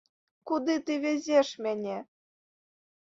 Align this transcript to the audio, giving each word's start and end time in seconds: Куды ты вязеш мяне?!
Куды 0.51 0.73
ты 0.87 0.93
вязеш 1.03 1.49
мяне?! 1.65 1.97